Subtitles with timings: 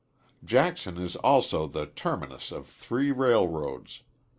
[0.43, 4.01] Jackson is also the terminus of three railroads.